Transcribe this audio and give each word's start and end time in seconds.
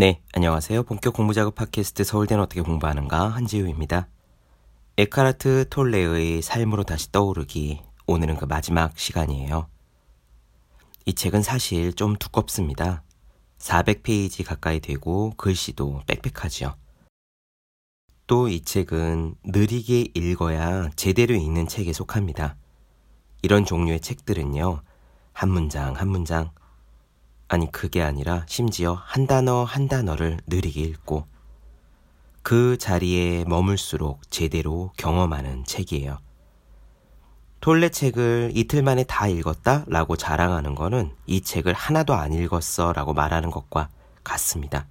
네, 0.00 0.22
안녕하세요. 0.32 0.84
본격 0.84 1.12
공부 1.12 1.34
작업 1.34 1.54
팟캐스트 1.56 2.04
서울대는 2.04 2.42
어떻게 2.42 2.62
공부하는가 2.62 3.28
한지우입니다. 3.28 4.08
에카르트 4.96 5.68
톨레의 5.68 6.40
삶으로 6.40 6.84
다시 6.84 7.12
떠오르기 7.12 7.82
오늘은 8.06 8.38
그 8.38 8.46
마지막 8.46 8.98
시간이에요. 8.98 9.68
이 11.04 11.12
책은 11.12 11.42
사실 11.42 11.92
좀 11.92 12.16
두껍습니다. 12.16 13.02
400페이지 13.58 14.42
가까이 14.42 14.80
되고 14.80 15.34
글씨도 15.36 16.00
빽빽하지요. 16.06 16.76
또 18.26 18.48
이 18.48 18.62
책은 18.62 19.34
느리게 19.44 20.12
읽어야 20.14 20.88
제대로 20.96 21.34
읽는 21.34 21.68
책에 21.68 21.92
속합니다. 21.92 22.56
이런 23.42 23.66
종류의 23.66 24.00
책들은요, 24.00 24.80
한 25.34 25.50
문장 25.50 25.94
한 25.94 26.08
문장 26.08 26.52
아니 27.50 27.70
그게 27.72 28.00
아니라 28.00 28.44
심지어 28.46 28.94
한 28.94 29.26
단어 29.26 29.64
한 29.64 29.88
단어를 29.88 30.38
느리게 30.46 30.82
읽고 30.82 31.26
그 32.42 32.78
자리에 32.78 33.44
머물수록 33.44 34.30
제대로 34.30 34.92
경험하는 34.96 35.64
책이에요. 35.64 36.18
톨레 37.60 37.88
책을 37.88 38.52
이틀 38.54 38.84
만에 38.84 39.02
다 39.02 39.26
읽었다 39.26 39.84
라고 39.88 40.16
자랑하는 40.16 40.76
거는 40.76 41.12
이 41.26 41.40
책을 41.40 41.72
하나도 41.72 42.14
안 42.14 42.32
읽었어 42.32 42.92
라고 42.92 43.14
말하는 43.14 43.50
것과 43.50 43.88
같습니다. 44.22 44.86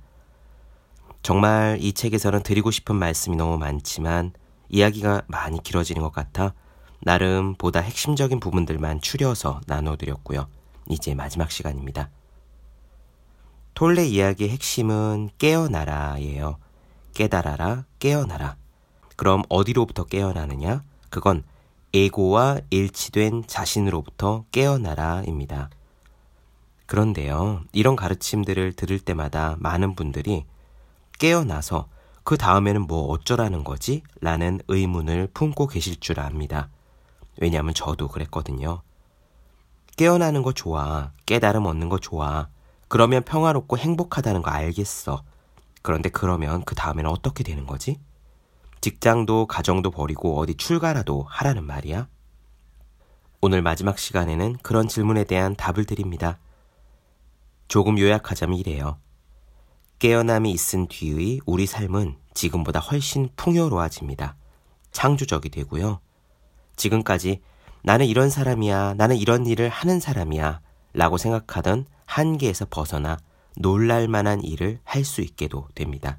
정말 1.23 1.77
이 1.79 1.93
책에서는 1.93 2.43
드리고 2.43 2.71
싶은 2.71 2.97
말씀이 2.97 3.37
너무 3.37 3.57
많지만 3.57 4.33
이야기가 4.67 5.21
많이 5.27 5.63
길어지는 5.63 6.01
것 6.01 6.11
같아 6.11 6.53
나름 6.99 7.55
보다 7.55 7.79
핵심적인 7.79 8.41
부분들만 8.41 8.99
추려서 8.99 9.61
나눠드렸고요. 9.65 10.49
이제 10.89 11.15
마지막 11.15 11.51
시간입니다. 11.51 12.09
톨레 13.79 14.07
이야기의 14.07 14.49
핵심은 14.49 15.29
깨어나라예요. 15.37 16.57
깨달아라, 17.13 17.85
깨어나라. 17.99 18.57
그럼 19.15 19.43
어디로부터 19.47 20.03
깨어나느냐? 20.03 20.83
그건 21.09 21.43
에고와 21.93 22.59
일치된 22.71 23.45
자신으로부터 23.47 24.43
깨어나라입니다. 24.51 25.69
그런데요, 26.87 27.61
이런 27.71 27.95
가르침들을 27.95 28.73
들을 28.73 28.99
때마다 28.99 29.55
많은 29.59 29.95
분들이 29.95 30.43
깨어나서 31.17 31.87
그 32.25 32.37
다음에는 32.37 32.81
뭐 32.81 33.03
어쩌라는 33.05 33.63
거지? 33.63 34.03
라는 34.19 34.59
의문을 34.67 35.29
품고 35.33 35.67
계실 35.67 36.01
줄 36.01 36.19
압니다. 36.19 36.67
왜냐하면 37.37 37.73
저도 37.73 38.09
그랬거든요. 38.09 38.81
깨어나는 39.95 40.43
거 40.43 40.51
좋아. 40.51 41.13
깨달음 41.25 41.65
얻는 41.65 41.87
거 41.87 41.97
좋아. 41.97 42.49
그러면 42.89 43.23
평화롭고 43.23 43.77
행복하다는 43.77 44.41
거 44.41 44.51
알겠어. 44.51 45.23
그런데 45.81 46.09
그러면 46.09 46.63
그 46.65 46.75
다음에는 46.75 47.09
어떻게 47.09 47.43
되는 47.43 47.65
거지? 47.65 47.99
직장도 48.81 49.45
가정도 49.45 49.91
버리고 49.91 50.37
어디 50.39 50.55
출가라도 50.55 51.25
하라는 51.29 51.63
말이야? 51.63 52.07
오늘 53.41 53.61
마지막 53.61 53.97
시간에는 53.97 54.57
그런 54.63 54.87
질문에 54.87 55.23
대한 55.23 55.55
답을 55.55 55.85
드립니다. 55.85 56.39
조금 57.67 57.99
요약하자면 57.99 58.57
이래요. 58.57 58.97
깨어남이 59.99 60.51
있은 60.51 60.87
뒤의 60.87 61.41
우리 61.45 61.67
삶은 61.67 62.17
지금보다 62.33 62.79
훨씬 62.79 63.29
풍요로워집니다. 63.35 64.35
창조적이 64.91 65.49
되고요. 65.49 65.99
지금까지 66.75 67.41
나는 67.83 68.07
이런 68.07 68.29
사람이야, 68.29 68.95
나는 68.95 69.15
이런 69.15 69.45
일을 69.45 69.69
하는 69.69 69.99
사람이야 69.99 70.61
라고 70.93 71.17
생각하던 71.17 71.85
한계에서 72.05 72.65
벗어나 72.69 73.17
놀랄 73.55 74.07
만한 74.07 74.43
일을 74.43 74.79
할 74.83 75.03
수 75.05 75.21
있게도 75.21 75.67
됩니다. 75.75 76.17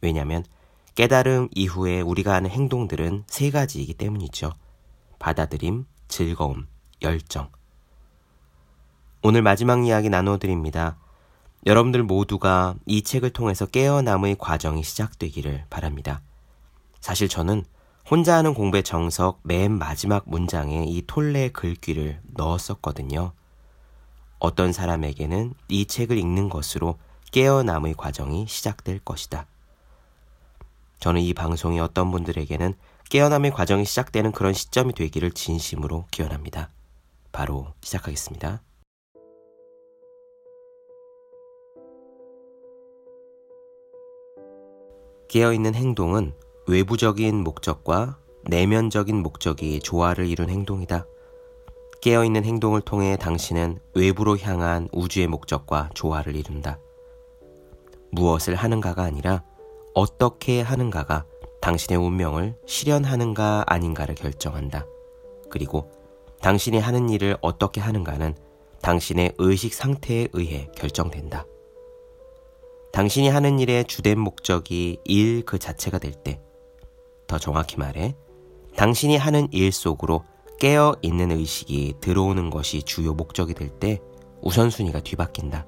왜냐하면 0.00 0.44
깨달음 0.94 1.48
이후에 1.54 2.00
우리가 2.00 2.34
하는 2.34 2.50
행동들은 2.50 3.24
세 3.26 3.50
가지이기 3.50 3.94
때문이죠. 3.94 4.52
받아들임, 5.18 5.86
즐거움, 6.08 6.66
열정. 7.02 7.50
오늘 9.22 9.42
마지막 9.42 9.86
이야기 9.86 10.08
나눠드립니다. 10.08 10.96
여러분들 11.66 12.02
모두가 12.04 12.76
이 12.86 13.02
책을 13.02 13.30
통해서 13.30 13.66
깨어남의 13.66 14.36
과정이 14.38 14.82
시작되기를 14.82 15.64
바랍니다. 15.70 16.22
사실 17.00 17.28
저는 17.28 17.64
혼자 18.08 18.36
하는 18.36 18.54
공부의 18.54 18.84
정석 18.84 19.40
맨 19.42 19.76
마지막 19.76 20.24
문장에 20.26 20.84
이 20.86 21.02
톨레 21.06 21.50
글귀를 21.50 22.20
넣었었거든요. 22.36 23.32
어떤 24.38 24.72
사람에게는 24.72 25.54
이 25.68 25.86
책을 25.86 26.16
읽는 26.18 26.48
것으로 26.48 26.98
깨어남의 27.32 27.94
과정이 27.94 28.46
시작될 28.46 29.00
것이다. 29.00 29.46
저는 31.00 31.20
이 31.20 31.34
방송이 31.34 31.78
어떤 31.80 32.10
분들에게는 32.10 32.74
깨어남의 33.10 33.52
과정이 33.52 33.84
시작되는 33.84 34.32
그런 34.32 34.52
시점이 34.52 34.92
되기를 34.94 35.32
진심으로 35.32 36.06
기원합니다. 36.10 36.70
바로 37.32 37.72
시작하겠습니다. 37.82 38.62
깨어있는 45.28 45.74
행동은 45.74 46.32
외부적인 46.66 47.44
목적과 47.44 48.18
내면적인 48.44 49.16
목적이 49.16 49.80
조화를 49.80 50.26
이룬 50.26 50.48
행동이다. 50.48 51.04
깨어있는 52.00 52.44
행동을 52.44 52.80
통해 52.80 53.16
당신은 53.16 53.78
외부로 53.94 54.38
향한 54.38 54.88
우주의 54.92 55.26
목적과 55.26 55.90
조화를 55.94 56.36
이룬다. 56.36 56.78
무엇을 58.12 58.54
하는가가 58.54 59.02
아니라 59.02 59.42
어떻게 59.94 60.60
하는가가 60.60 61.24
당신의 61.60 61.98
운명을 61.98 62.56
실현하는가 62.66 63.64
아닌가를 63.66 64.14
결정한다. 64.14 64.86
그리고 65.50 65.90
당신이 66.40 66.78
하는 66.78 67.08
일을 67.08 67.36
어떻게 67.40 67.80
하는가는 67.80 68.36
당신의 68.80 69.34
의식 69.38 69.74
상태에 69.74 70.28
의해 70.32 70.68
결정된다. 70.76 71.46
당신이 72.92 73.28
하는 73.28 73.58
일의 73.58 73.84
주된 73.84 74.18
목적이 74.18 75.00
일 75.04 75.42
그 75.44 75.58
자체가 75.58 75.98
될 75.98 76.12
때, 76.12 76.40
더 77.26 77.38
정확히 77.38 77.76
말해, 77.76 78.14
당신이 78.76 79.16
하는 79.16 79.48
일 79.50 79.72
속으로 79.72 80.22
깨어 80.58 80.96
있는 81.02 81.30
의식이 81.30 81.94
들어오는 82.00 82.50
것이 82.50 82.82
주요 82.82 83.14
목적이 83.14 83.54
될 83.54 83.70
때 83.78 84.00
우선순위가 84.42 85.00
뒤바뀐다. 85.00 85.66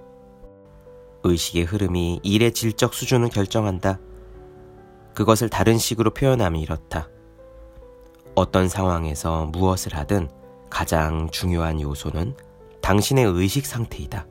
의식의 1.23 1.65
흐름이 1.65 2.21
일의 2.23 2.53
질적 2.53 2.95
수준을 2.95 3.29
결정한다. 3.29 4.01
그것을 5.15 5.49
다른 5.49 5.79
식으로 5.79 6.11
표현하면 6.11 6.61
이렇다. 6.61 7.09
어떤 8.35 8.69
상황에서 8.69 9.47
무엇을 9.47 9.95
하든 9.95 10.29
가장 10.71 11.29
중요한 11.31 11.81
요소는 11.81 12.37
당신의 12.81 13.27
의식 13.27 13.67
상태이다. 13.67 14.27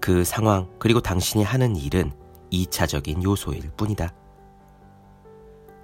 그 0.00 0.24
상황, 0.24 0.68
그리고 0.78 1.00
당신이 1.00 1.44
하는 1.44 1.76
일은 1.76 2.12
2차적인 2.50 3.22
요소일 3.22 3.70
뿐이다. 3.76 4.12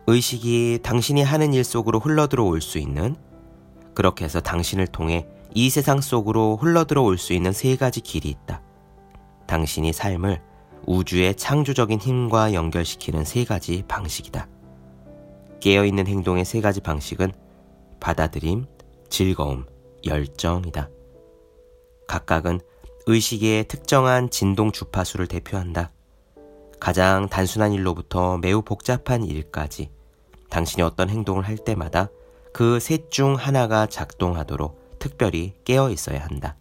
의식이 0.06 0.80
당신이 0.82 1.22
하는 1.22 1.54
일 1.54 1.62
속으로 1.64 2.00
흘러들어올 2.00 2.60
수 2.60 2.78
있는 2.78 3.14
그렇게 3.98 4.24
해서 4.24 4.40
당신을 4.40 4.86
통해 4.86 5.26
이 5.54 5.70
세상 5.70 6.00
속으로 6.00 6.56
흘러들어올 6.56 7.18
수 7.18 7.32
있는 7.32 7.50
세 7.50 7.74
가지 7.74 8.00
길이 8.00 8.28
있다. 8.28 8.62
당신이 9.48 9.92
삶을 9.92 10.40
우주의 10.86 11.34
창조적인 11.34 11.98
힘과 11.98 12.52
연결시키는 12.52 13.24
세 13.24 13.44
가지 13.44 13.82
방식이다. 13.88 14.46
깨어있는 15.58 16.06
행동의 16.06 16.44
세 16.44 16.60
가지 16.60 16.80
방식은 16.80 17.32
받아들임, 17.98 18.66
즐거움, 19.08 19.66
열정이다. 20.06 20.90
각각은 22.06 22.60
의식의 23.06 23.66
특정한 23.66 24.30
진동 24.30 24.70
주파수를 24.70 25.26
대표한다. 25.26 25.90
가장 26.78 27.28
단순한 27.28 27.72
일로부터 27.72 28.38
매우 28.38 28.62
복잡한 28.62 29.24
일까지 29.24 29.90
당신이 30.50 30.84
어떤 30.84 31.10
행동을 31.10 31.48
할 31.48 31.56
때마다 31.56 32.10
그 32.58 32.78
셋 32.80 33.12
중 33.12 33.36
하나가 33.36 33.86
작동하도록 33.86 34.98
특별히 34.98 35.54
깨어 35.62 35.90
있어야 35.90 36.24
한다. 36.24 36.56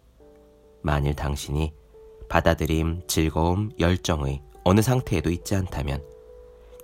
만일 0.80 1.16
당신이 1.16 1.72
받아들임, 2.28 3.02
즐거움, 3.08 3.72
열정의 3.80 4.40
어느 4.62 4.80
상태에도 4.80 5.28
있지 5.28 5.56
않다면 5.56 6.04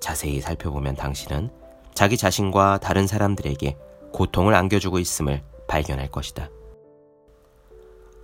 자세히 0.00 0.40
살펴보면 0.40 0.96
당신은 0.96 1.50
자기 1.94 2.16
자신과 2.16 2.80
다른 2.82 3.06
사람들에게 3.06 3.76
고통을 4.12 4.52
안겨주고 4.52 4.98
있음을 4.98 5.44
발견할 5.68 6.10
것이다. 6.10 6.50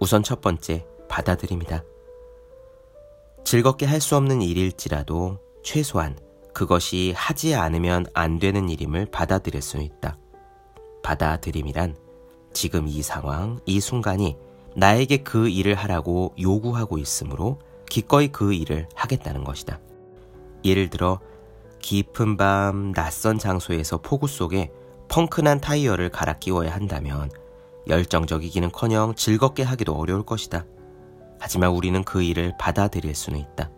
우선 0.01 0.25
첫 0.25 0.41
번째, 0.41 0.85
받아들임이다. 1.09 1.85
즐겁게 3.45 3.87
할 3.87 4.01
수 4.01 4.17
없는 4.17 4.43
일일지라도 4.43 5.39
최소한 5.63 6.19
그것이 6.53 7.13
하지 7.15 7.55
않으면 7.55 8.07
안 8.13 8.41
되는 8.41 8.69
일임을 8.69 9.07
받아들일 9.07 9.63
수 9.63 9.79
있다. 9.79 10.17
받아들임이란 11.03 11.97
지금 12.53 12.89
이 12.89 13.03
상황, 13.03 13.61
이 13.67 13.81
순간이 13.81 14.37
나에게 14.77 15.19
그 15.19 15.49
일을 15.49 15.75
하라고 15.75 16.35
요구하고 16.41 16.99
있으므로 16.99 17.59
기꺼이 17.89 18.29
그 18.29 18.53
일을 18.53 18.89
하겠다는 18.95 19.45
것이다. 19.45 19.81
예를 20.65 20.91
들어 20.91 21.21
깊은 21.81 22.37
밤 22.37 22.93
낯선 22.93 23.39
장소에서 23.39 23.99
폭우 23.99 24.29
속에 24.29 24.71
펑크난 25.09 25.61
타이어를 25.61 26.11
갈아 26.11 26.35
끼워야 26.35 26.73
한다면 26.73 27.31
열정적이기는 27.89 28.71
커녕 28.71 29.15
즐겁게 29.15 29.63
하기도 29.63 29.95
어려울 29.95 30.25
것이다. 30.25 30.65
하지만 31.41 31.71
우리는 31.71 32.05
그 32.05 32.23
일을 32.23 32.55
받아들일 32.59 33.15
수는 33.15 33.41
있다. 33.41 33.71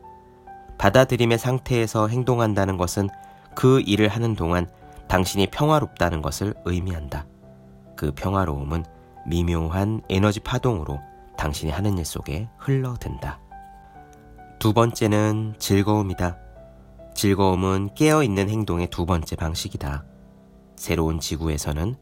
받아들임의 0.79 1.39
상태에서 1.39 2.09
행동한다는 2.09 2.77
것은 2.77 3.09
그 3.55 3.81
일을 3.81 4.09
하는 4.09 4.35
동안 4.35 4.69
당신이 5.13 5.49
평화롭다는 5.49 6.23
것을 6.23 6.55
의미한다. 6.65 7.27
그 7.99 8.13
평화로움은 8.13 8.87
미묘한 9.27 10.01
에너지 10.09 10.41
파동으로 10.41 11.01
당신이 11.37 11.71
하는 11.71 11.99
일 11.99 12.07
속에 12.07 12.49
흘러든다. 12.57 13.39
두 14.59 14.73
번째는 14.73 15.57
즐거움이다. 15.59 16.39
즐거움은 17.15 17.91
깨어있는 17.95 18.49
행동의 18.49 18.87
두 18.87 19.05
번째 19.05 19.37
방식이다. 19.37 20.07
새로운 20.77 21.21
지구에서는 21.21 21.95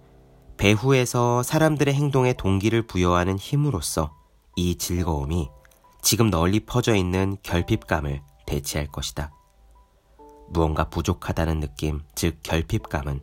배후에서 0.56 1.42
사람들의 1.42 1.92
행동에 1.92 2.32
동기를 2.34 2.86
부여하는 2.86 3.38
힘으로써 3.38 4.14
이 4.54 4.78
즐거움이 4.78 5.48
지금 6.00 6.30
널리 6.30 6.60
퍼져 6.60 6.94
있는 6.94 7.36
결핍감을 7.42 8.22
대체할 8.46 8.86
것이다. 8.86 9.32
무언가 10.50 10.84
부족하다는 10.84 11.60
느낌, 11.60 12.00
즉 12.14 12.38
결핍감은 12.42 13.20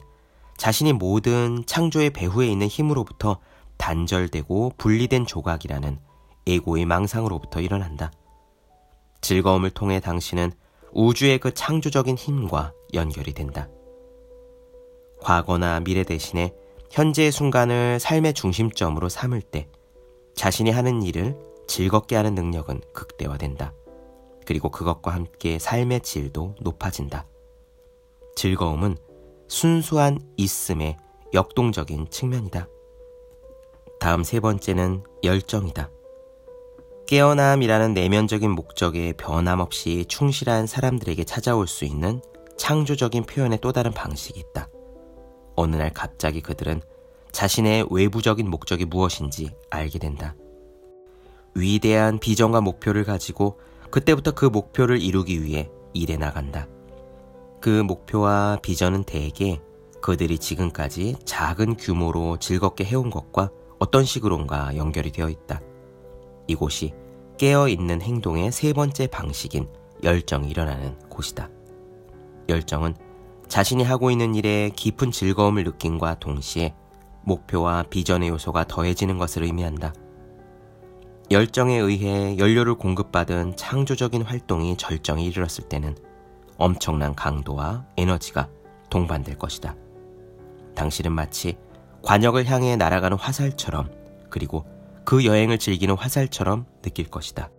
자신이 0.58 0.94
모든 0.94 1.64
창조의 1.66 2.10
배후에 2.10 2.48
있는 2.48 2.68
힘으로부터 2.68 3.40
단절되고 3.78 4.74
분리된 4.78 5.28
조각이라는 5.28 6.00
에고의 6.48 6.86
망상으로부터 6.86 7.62
일어난다. 7.62 8.12
즐거움을 9.22 9.70
통해 9.70 10.00
당신은 10.00 10.52
우주의 10.92 11.38
그 11.38 11.54
창조적인 11.54 12.16
힘과 12.16 12.74
연결이 12.94 13.34
된다. 13.34 13.68
과거나 15.22 15.82
미래 15.82 16.04
대신에 16.04 16.54
현재의 16.92 17.32
순간을 17.32 18.00
삶의 18.00 18.34
중심점으로 18.34 19.10
삼을 19.10 19.42
때 19.42 19.68
자신이 20.36 20.72
하는 20.72 21.04
일을 21.04 21.38
즐겁게 21.68 22.16
하는 22.16 22.34
능력은 22.34 22.82
극대화된다. 22.94 23.74
그리고 24.48 24.70
그것과 24.70 25.14
함께 25.14 25.60
삶의 25.60 26.00
질도 26.02 26.56
높아진다. 26.62 27.28
즐거움은 28.38 28.96
순수한 29.50 30.20
있음의 30.38 30.96
역동적인 31.34 32.10
측면이다. 32.10 32.70
다음 34.00 34.24
세 34.24 34.40
번째는 34.40 35.04
열정이다. 35.22 35.90
깨어남이라는 37.08 37.94
내면적인 37.94 38.50
목적에 38.50 39.12
변함없이 39.18 40.06
충실한 40.08 40.66
사람들에게 40.66 41.26
찾아올 41.26 41.68
수 41.68 41.84
있는 41.84 42.22
창조적인 42.58 43.26
표현의 43.26 43.60
또 43.62 43.74
다른 43.74 43.92
방식이 43.92 44.40
있다. 44.40 44.70
어느 45.58 45.76
날 45.76 45.92
갑자기 45.92 46.40
그들은 46.40 46.82
자신의 47.34 47.88
외부적인 47.92 48.50
목적이 48.50 48.86
무엇인지 48.86 49.52
알게 49.70 50.00
된다. 50.00 50.36
위대한 51.54 52.18
비전과 52.20 52.62
목표를 52.62 53.04
가지고 53.04 53.60
그때부터 53.90 54.32
그 54.32 54.46
목표를 54.46 55.02
이루기 55.02 55.44
위해 55.44 55.70
일해 55.94 56.18
나간다. 56.18 56.68
그 57.60 57.70
목표와 57.70 58.60
비전은 58.62 59.04
대개 59.04 59.60
그들이 60.02 60.38
지금까지 60.38 61.16
작은 61.26 61.78
규모로 61.78 62.38
즐겁게 62.38 62.84
해온 62.84 63.10
것과 63.10 63.50
어떤 63.80 64.06
식으론가 64.06 64.76
연결이 64.76 65.12
되어 65.12 65.30
있다. 65.30 65.62
이곳이 66.48 66.94
깨어있는 67.38 68.02
행동의 68.02 68.52
세 68.52 68.74
번째 68.74 69.08
방식인 69.08 69.68
열정이 70.04 70.50
일어나는 70.50 70.98
곳이다. 71.10 71.50
열정은 72.50 72.96
자신이 73.48 73.84
하고 73.84 74.12
있는 74.12 74.36
일에 74.36 74.70
깊은 74.76 75.12
즐거움을 75.12 75.64
느낀과 75.64 76.20
동시에 76.20 76.74
목표와 77.24 77.84
비전의 77.84 78.30
요소가 78.30 78.66
더해지는 78.66 79.18
것을 79.18 79.44
의미한다. 79.44 79.94
열정에 81.30 81.78
의해 81.78 82.38
연료를 82.38 82.76
공급받은 82.76 83.58
창조적인 83.58 84.22
활동이 84.22 84.78
절정에 84.78 85.26
이르렀을 85.26 85.68
때는 85.68 85.98
엄청난 86.58 87.14
강도와 87.16 87.86
에너지가 87.98 88.50
동반될 88.90 89.38
것이다. 89.38 89.76
당신은 90.74 91.12
마치 91.12 91.58
관역을 92.04 92.46
향해 92.46 92.78
날아가는 92.78 93.18
화살처럼 93.18 93.92
그리고 94.30 94.66
그 95.04 95.26
여행을 95.26 95.58
즐기는 95.60 95.94
화살처럼 95.96 96.66
느낄 96.82 97.10
것이다. 97.10 97.50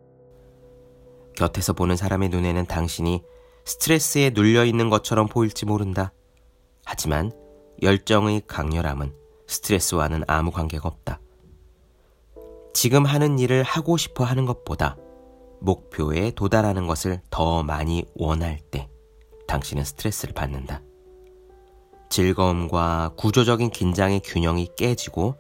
곁에서 1.36 1.74
보는 1.74 1.96
사람의 1.96 2.30
눈에는 2.30 2.64
당신이 2.66 3.22
스트레스에 3.66 4.30
눌려 4.30 4.64
있는 4.64 4.88
것처럼 4.88 5.28
보일지 5.28 5.66
모른다. 5.66 6.12
하지만 6.86 7.32
열정의 7.82 8.42
강렬함은 8.46 9.12
스트레스와는 9.46 10.24
아무 10.26 10.50
관계가 10.50 10.88
없다. 10.88 11.20
지금 12.80 13.04
하는 13.06 13.40
일을 13.40 13.64
하고 13.64 13.96
싶어 13.96 14.22
하는 14.22 14.46
것보다 14.46 14.96
목표에 15.60 16.30
도달하는 16.30 16.86
것을 16.86 17.20
더 17.28 17.64
많이 17.64 18.04
원할 18.14 18.60
때 18.70 18.88
당신은 19.48 19.82
스트레스를 19.82 20.32
받는다. 20.32 20.80
즐거움과 22.08 23.14
구조적인 23.16 23.70
긴장의 23.70 24.20
균형이 24.20 24.68
깨지고 24.76 25.34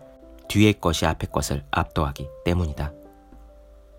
뒤의 0.48 0.80
것이 0.80 1.06
앞의 1.06 1.30
것을 1.30 1.64
압도하기 1.70 2.28
때문이다. 2.44 2.92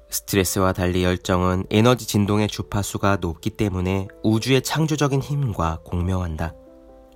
스트레스와 0.09 0.73
달리 0.73 1.05
열정은 1.05 1.63
에너지 1.69 2.07
진동의 2.07 2.49
주파수가 2.49 3.19
높기 3.21 3.51
때문에 3.51 4.09
우주의 4.21 4.61
창조적인 4.61 5.21
힘과 5.21 5.79
공명한다. 5.85 6.55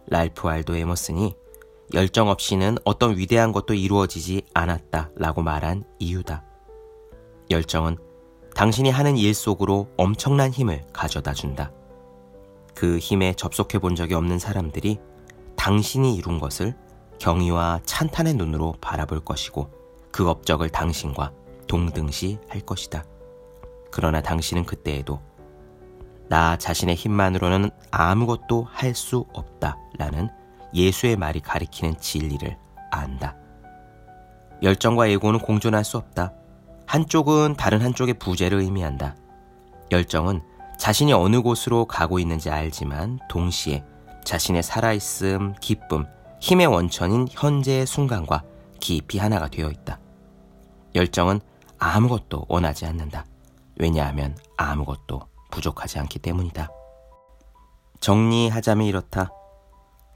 랄프 0.07 0.47
알도 0.47 0.77
에머슨이 0.77 1.35
열정 1.93 2.29
없이는 2.29 2.77
어떤 2.85 3.17
위대한 3.17 3.51
것도 3.51 3.75
이루어지지 3.75 4.43
않았다 4.53 5.11
라고 5.15 5.43
말한 5.43 5.83
이유다. 5.99 6.43
열정은 7.51 7.97
당신이 8.55 8.89
하는 8.89 9.15
일 9.15 9.33
속으로 9.33 9.89
엄청난 9.97 10.51
힘을 10.51 10.83
가져다 10.91 11.33
준다. 11.33 11.71
그 12.73 12.97
힘에 12.97 13.33
접속해 13.33 13.77
본 13.79 13.95
적이 13.95 14.15
없는 14.15 14.39
사람들이 14.39 14.97
당신이 15.55 16.15
이룬 16.15 16.39
것을 16.39 16.75
경의와 17.19 17.81
찬탄의 17.85 18.33
눈으로 18.33 18.73
바라볼 18.81 19.19
것이고 19.19 19.69
그 20.11 20.27
업적을 20.27 20.69
당신과 20.69 21.31
동등시 21.67 22.39
할 22.49 22.61
것이다. 22.61 23.05
그러나 23.91 24.21
당신은 24.21 24.65
그때에도 24.65 25.21
나 26.27 26.57
자신의 26.57 26.95
힘만으로는 26.95 27.69
아무것도 27.91 28.67
할 28.71 28.95
수 28.95 29.25
없다 29.33 29.77
라는 29.97 30.29
예수의 30.73 31.15
말이 31.15 31.39
가리키는 31.39 31.99
진리를 31.99 32.57
안다. 32.91 33.35
열정과 34.61 35.09
예고는 35.09 35.39
공존할 35.39 35.83
수 35.83 35.97
없다. 35.97 36.33
한쪽은 36.85 37.55
다른 37.55 37.81
한쪽의 37.81 38.15
부재를 38.15 38.59
의미한다. 38.59 39.15
열정은 39.91 40.41
자신이 40.77 41.13
어느 41.13 41.41
곳으로 41.41 41.85
가고 41.85 42.19
있는지 42.19 42.49
알지만 42.49 43.19
동시에 43.29 43.83
자신의 44.23 44.63
살아있음, 44.63 45.55
기쁨, 45.59 46.05
힘의 46.39 46.67
원천인 46.67 47.27
현재의 47.29 47.85
순간과 47.85 48.43
깊이 48.79 49.17
하나가 49.17 49.47
되어 49.47 49.69
있다. 49.69 49.99
열정은 50.95 51.39
아무것도 51.79 52.45
원하지 52.47 52.85
않는다. 52.85 53.25
왜냐하면 53.77 54.37
아무것도 54.57 55.21
부족하지 55.51 55.99
않기 55.99 56.19
때문이다. 56.19 56.69
정리하자면 57.99 58.87
이렇다. 58.87 59.31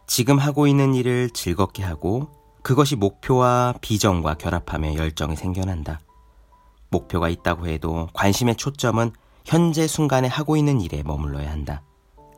지금 0.07 0.39
하고 0.39 0.67
있는 0.67 0.95
일을 0.95 1.29
즐겁게 1.29 1.83
하고 1.83 2.29
그것이 2.63 2.95
목표와 2.95 3.75
비전과 3.81 4.35
결합하며 4.35 4.95
열정이 4.95 5.35
생겨난다. 5.35 5.99
목표가 6.89 7.27
있다고 7.27 7.67
해도 7.67 8.07
관심의 8.13 8.55
초점은 8.55 9.11
현재 9.45 9.85
순간에 9.85 10.29
하고 10.29 10.55
있는 10.55 10.79
일에 10.79 11.03
머물러야 11.03 11.51
한다. 11.51 11.83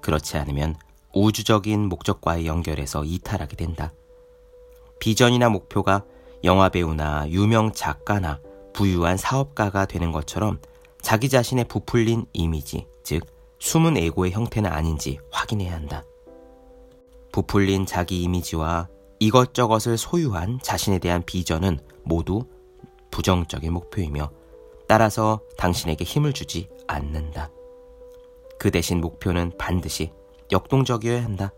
그렇지 0.01 0.37
않으면 0.37 0.75
우주적인 1.13 1.87
목적과의 1.87 2.47
연결에서 2.47 3.05
이탈하게 3.05 3.55
된다. 3.55 3.91
비전이나 4.99 5.49
목표가 5.49 6.03
영화배우나 6.43 7.29
유명 7.29 7.71
작가나 7.71 8.39
부유한 8.73 9.17
사업가가 9.17 9.85
되는 9.85 10.11
것처럼 10.11 10.59
자기 11.01 11.29
자신의 11.29 11.65
부풀린 11.65 12.25
이미지, 12.33 12.87
즉, 13.03 13.25
숨은 13.59 13.97
에고의 13.97 14.31
형태는 14.31 14.71
아닌지 14.71 15.19
확인해야 15.31 15.73
한다. 15.73 16.03
부풀린 17.39 17.85
자기 17.85 18.21
이미지와 18.23 18.89
이것저것을 19.19 19.97
소유한 19.97 20.59
자신에 20.61 20.99
대한 20.99 21.23
비전은 21.25 21.79
모두 22.03 22.43
부정적인 23.11 23.71
목표이며 23.71 24.29
따라서 24.89 25.39
당신에게 25.57 26.03
힘을 26.03 26.33
주지 26.33 26.67
않는다. 26.87 27.49
그 28.57 28.71
대신 28.71 28.99
목표는 28.99 29.53
반드시 29.57 30.11
역동적이어야 30.51 31.23
한다. 31.23 31.53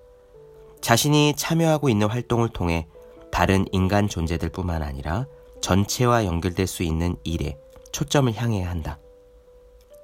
자신이 0.82 1.34
참여하고 1.36 1.90
있는 1.90 2.08
활동을 2.08 2.50
통해 2.50 2.88
다른 3.32 3.66
인간 3.72 4.08
존재들 4.08 4.50
뿐만 4.50 4.84
아니라 4.84 5.26
전체와 5.62 6.26
연결될 6.26 6.68
수 6.68 6.84
있는 6.84 7.16
일에 7.24 7.58
초점을 7.92 8.32
향해야 8.36 8.70
한다. 8.70 9.00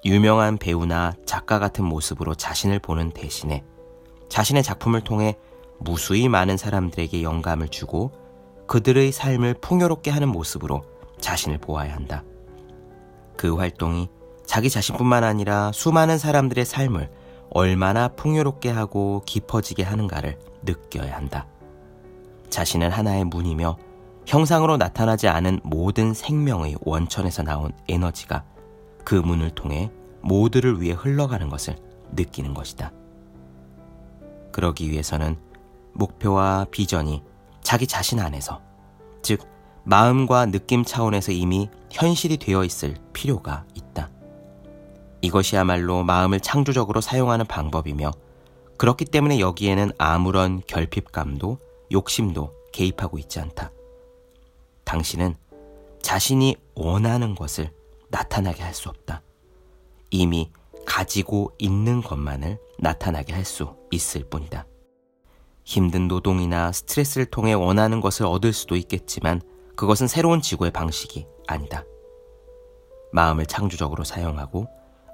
유명한 0.05 0.57
배우나 0.57 1.13
작가 1.25 1.59
같은 1.59 1.85
모습으로 1.85 2.33
자신을 2.33 2.79
보는 2.79 3.11
대신에 3.11 3.63
자신의 4.29 4.63
작품을 4.63 5.01
통해 5.01 5.37
무수히 5.79 6.27
많은 6.27 6.57
사람들에게 6.57 7.23
영감을 7.23 7.69
주고 7.69 8.11
그들의 8.67 9.11
삶을 9.11 9.55
풍요롭게 9.55 10.11
하는 10.11 10.29
모습으로 10.29 10.83
자신을 11.19 11.57
보아야 11.59 11.93
한다. 11.93 12.23
그 13.35 13.55
활동이 13.55 14.09
자기 14.45 14.69
자신뿐만 14.69 15.23
아니라 15.23 15.71
수많은 15.73 16.17
사람들의 16.17 16.65
삶을 16.65 17.09
얼마나 17.51 18.07
풍요롭게 18.07 18.69
하고 18.69 19.21
깊어지게 19.25 19.83
하는가를 19.83 20.37
느껴야 20.63 21.15
한다. 21.15 21.47
자신은 22.49 22.91
하나의 22.91 23.25
문이며 23.25 23.77
형상으로 24.25 24.77
나타나지 24.77 25.27
않은 25.27 25.61
모든 25.63 26.13
생명의 26.13 26.75
원천에서 26.81 27.43
나온 27.43 27.71
에너지가 27.87 28.43
그 29.03 29.15
문을 29.15 29.51
통해 29.51 29.91
모두를 30.21 30.81
위해 30.81 30.93
흘러가는 30.93 31.47
것을 31.49 31.77
느끼는 32.11 32.53
것이다. 32.53 32.91
그러기 34.51 34.89
위해서는 34.91 35.37
목표와 35.97 36.67
비전이 36.71 37.23
자기 37.61 37.87
자신 37.87 38.19
안에서, 38.19 38.61
즉, 39.21 39.41
마음과 39.83 40.47
느낌 40.47 40.83
차원에서 40.83 41.31
이미 41.31 41.69
현실이 41.91 42.37
되어 42.37 42.63
있을 42.63 42.95
필요가 43.13 43.65
있다. 43.73 44.09
이것이야말로 45.21 46.03
마음을 46.03 46.39
창조적으로 46.39 47.01
사용하는 47.01 47.45
방법이며, 47.45 48.11
그렇기 48.77 49.05
때문에 49.05 49.39
여기에는 49.39 49.91
아무런 49.97 50.61
결핍감도 50.67 51.57
욕심도 51.91 52.51
개입하고 52.73 53.17
있지 53.17 53.39
않다. 53.39 53.71
당신은 54.83 55.35
자신이 56.01 56.55
원하는 56.75 57.33
것을 57.33 57.71
나타나게 58.09 58.61
할 58.63 58.73
수 58.73 58.89
없다. 58.89 59.21
이미 60.11 60.51
가지고 60.85 61.51
있는 61.57 62.01
것만을 62.01 62.59
나타나게 62.79 63.33
할 63.33 63.43
수 63.43 63.75
있을 63.91 64.23
뿐이다. 64.29 64.65
힘든 65.67 66.07
노동이나 66.07 66.71
스트레스를 66.71 67.25
통해 67.25 67.51
원하는 67.51 67.99
것을 67.99 68.25
얻을 68.25 68.53
수도 68.53 68.77
있겠지만 68.77 69.41
그것은 69.75 70.07
새로운 70.07 70.41
지구의 70.41 70.71
방식이 70.71 71.27
아니다. 71.45 71.83
마음을 73.11 73.45
창조적으로 73.45 74.05
사용하고 74.05 74.69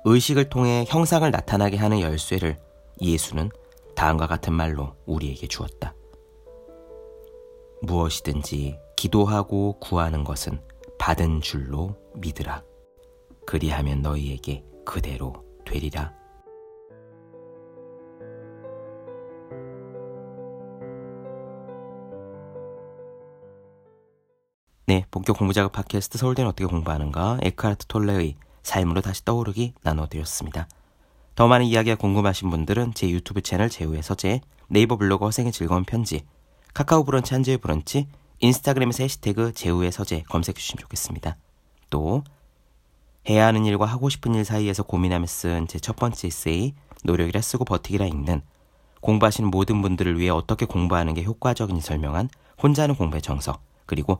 의식을 0.06 0.50
통해 0.50 0.86
형상을 0.88 1.30
나타나게 1.30 1.78
하는 1.78 2.02
열쇠를 2.02 2.60
예수는 3.02 3.50
다음과 3.96 4.28
같은 4.28 4.54
말로 4.54 4.94
우리에게 5.08 5.48
주었다. 5.48 5.96
무엇이든지 7.82 8.78
기도하고 8.96 9.80
구하는 9.80 10.24
것은 10.24 10.62
받은 11.00 11.42
줄로 11.42 11.98
믿으라. 12.14 12.62
그리하면 13.48 14.04
너희에게 14.04 14.64
그대로 14.86 15.34
되리라. 15.66 16.14
네, 24.94 25.08
본격 25.10 25.40
공부작업 25.40 25.72
팟캐스트 25.72 26.20
서울대는 26.20 26.48
어떻게 26.50 26.68
공부하는가 26.68 27.40
에크하트 27.42 27.88
톨레의 27.88 28.36
삶으로 28.62 29.02
다시 29.02 29.26
떠오르기 29.26 29.74
나눠드렸습니다. 29.82 30.68
더 31.34 31.48
많은 31.48 31.66
이야기가 31.66 31.96
궁금하신 31.96 32.52
분들은 32.52 32.94
제 32.94 33.10
유튜브 33.10 33.42
채널 33.42 33.70
제우의 33.72 34.04
서재, 34.04 34.42
네이버 34.68 34.96
블로그 34.96 35.26
허생의 35.26 35.52
즐거운 35.52 35.84
편지, 35.84 36.24
카카오 36.76 37.06
브런치 37.06 37.34
한재의 37.34 37.58
브런치, 37.58 38.08
인스타그램에서 38.38 39.02
해시태그 39.02 39.54
제우의 39.54 39.92
서재 39.92 40.26
검색해 40.30 40.60
주시면 40.60 40.84
좋겠습니다. 40.84 41.38
또 41.90 42.24
해야 43.28 43.48
하는 43.48 43.66
일과 43.66 43.88
하고 43.88 44.10
싶은 44.10 44.36
일 44.36 44.46
사이에서 44.46 44.84
고민하며 44.84 45.26
쓴 45.26 45.66
제 45.66 45.80
첫 45.80 45.96
번째 45.96 46.28
에세이 46.28 46.76
노력이라 47.04 47.42
쓰고 47.42 47.66
버티기라 47.66 48.06
읽는 48.06 48.44
공부하시는 49.02 49.50
모든 49.50 49.82
분들을 49.82 50.20
위해 50.20 50.30
어떻게 50.30 50.68
공부하는 50.68 51.16
게 51.16 51.24
효과적인지 51.24 51.82
설명한 51.82 52.30
혼자 52.62 52.84
하는 52.84 52.94
공부의 52.94 53.24
정석 53.24 53.64
그리고 53.88 54.20